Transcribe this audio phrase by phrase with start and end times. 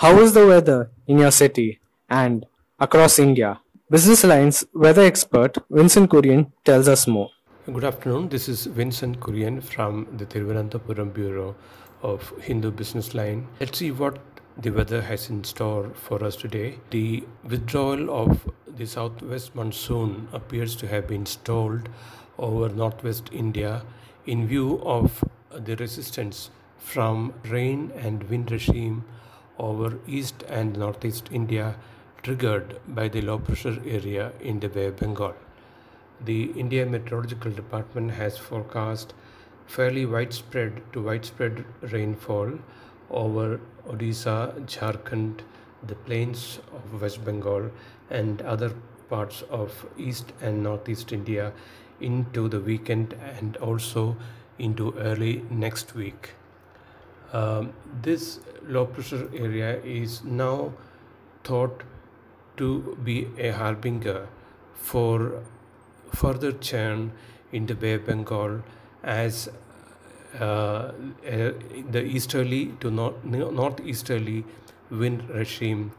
[0.00, 2.46] How is the weather in your city and
[2.78, 3.60] across India?
[3.90, 7.28] Business Line's weather expert Vincent Kurian tells us more.
[7.70, 8.30] Good afternoon.
[8.30, 11.54] This is Vincent Kurian from the Thiruvananthapuram Bureau
[12.00, 13.46] of Hindu Business Line.
[13.60, 14.18] Let's see what
[14.56, 16.78] the weather has in store for us today.
[16.88, 21.90] The withdrawal of the southwest monsoon appears to have been stalled
[22.38, 23.82] over northwest India
[24.24, 29.04] in view of the resistance from rain and wind regime
[29.68, 31.76] over east and northeast India
[32.22, 35.34] triggered by the low pressure area in the Bay of Bengal.
[36.24, 39.14] The India Meteorological Department has forecast
[39.66, 42.58] fairly widespread to widespread rainfall
[43.10, 45.40] over Odisha, Jharkhand,
[45.86, 47.70] the plains of West Bengal,
[48.10, 48.72] and other
[49.08, 51.52] parts of east and northeast India
[52.00, 54.16] into the weekend and also
[54.58, 56.34] into early next week.
[57.32, 60.72] Um, this low pressure area is now
[61.44, 61.82] thought
[62.56, 64.28] to be a harbinger
[64.74, 65.42] for
[66.12, 67.12] further churn
[67.52, 68.62] in the Bay of Bengal
[69.02, 69.48] as
[70.38, 70.92] uh, uh,
[71.90, 74.44] the easterly to north, northeasterly
[74.90, 75.92] wind regime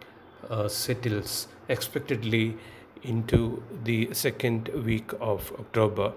[0.49, 2.57] uh, settles expectedly
[3.03, 6.13] into the second week of October.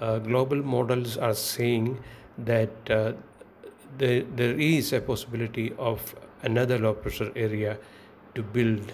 [0.00, 2.02] Uh, global models are saying
[2.36, 3.12] that uh,
[3.98, 7.78] there, there is a possibility of another low pressure area
[8.34, 8.92] to build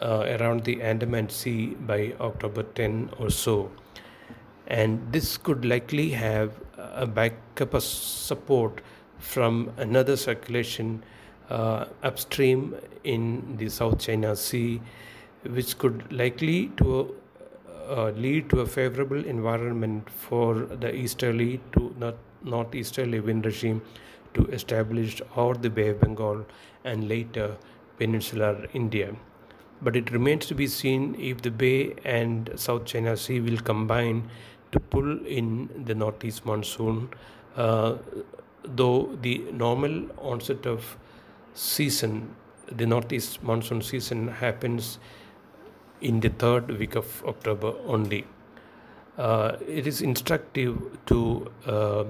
[0.00, 3.70] uh, around the Andaman Sea by October 10 or so.
[4.66, 8.80] And this could likely have a backup support
[9.18, 11.02] from another circulation
[11.50, 14.80] uh, upstream in the South China Sea,
[15.44, 17.14] which could likely to
[17.88, 23.82] uh, lead to a favorable environment for the easterly to not northeasterly wind regime
[24.34, 26.46] to establish over the Bay of Bengal
[26.84, 27.56] and later
[27.98, 29.14] peninsular India.
[29.80, 34.30] But it remains to be seen if the Bay and South China Sea will combine
[34.72, 37.10] to pull in the northeast monsoon,
[37.56, 37.96] uh,
[38.64, 40.96] though the normal onset of
[41.54, 42.34] season,
[42.70, 44.98] the northeast monsoon season happens
[46.00, 48.26] in the third week of October only.
[49.16, 50.76] Uh, it is instructive
[51.06, 52.04] to uh,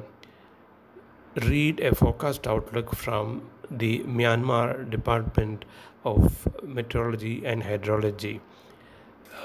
[1.40, 5.64] read a forecast outlook from the Myanmar Department
[6.04, 8.40] of Meteorology and Hydrology.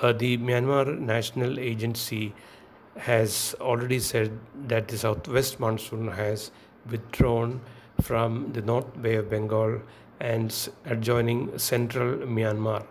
[0.01, 2.33] Uh, the Myanmar National Agency
[2.97, 6.51] has already said that the southwest monsoon has
[6.89, 7.61] withdrawn
[8.01, 9.81] from the North Bay of Bengal
[10.19, 12.85] and adjoining central Myanmar.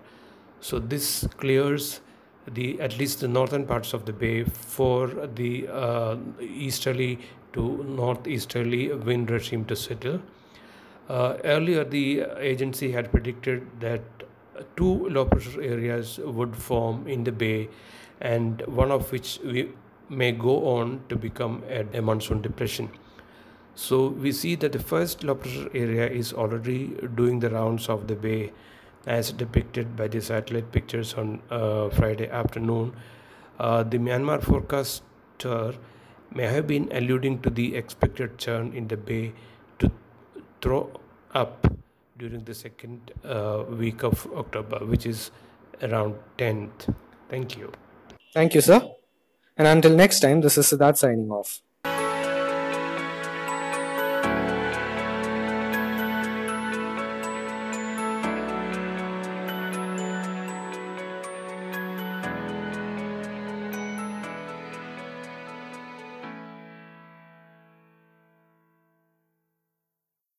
[0.60, 2.00] So this clears
[2.50, 7.20] the at least the northern parts of the bay for the uh, easterly
[7.52, 10.20] to northeasterly wind regime to settle.
[11.08, 14.02] Uh, earlier, the agency had predicted that
[14.76, 17.68] two low pressure areas would form in the bay,
[18.20, 19.70] and one of which we
[20.08, 22.90] may go on to become a, a monsoon depression.
[23.74, 28.06] So we see that the first low pressure area is already doing the rounds of
[28.06, 28.52] the bay
[29.06, 32.92] as depicted by the satellite pictures on uh, Friday afternoon.
[33.58, 35.74] Uh, the Myanmar forecaster
[36.34, 39.32] may have been alluding to the expected churn in the bay
[39.78, 39.90] to
[40.60, 41.00] throw
[41.34, 41.66] up
[42.18, 45.30] during the second uh, week of October, which is
[45.82, 46.94] around 10th.
[47.28, 47.72] Thank you.
[48.32, 48.88] Thank you, sir.
[49.56, 51.60] And until next time, this is Siddharth signing off.